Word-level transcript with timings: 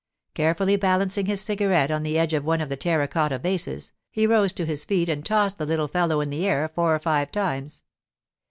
Carefully 0.33 0.77
balancing 0.77 1.27
his 1.27 1.41
cigarette 1.41 1.91
on 1.91 2.01
the 2.01 2.17
edge 2.17 2.33
of 2.33 2.43
one 2.43 2.59
of 2.59 2.69
the 2.69 2.75
terra 2.75 3.07
cotta 3.07 3.37
vases, 3.37 3.91
he 4.09 4.25
rose 4.25 4.51
to 4.53 4.65
his 4.65 4.83
feet 4.83 5.07
and 5.07 5.23
tossed 5.23 5.59
the 5.59 5.65
little 5.67 5.87
fellow 5.87 6.21
in 6.21 6.31
the 6.31 6.47
air 6.47 6.67
four 6.73 6.95
or 6.95 6.99
five 6.99 7.31
times. 7.31 7.83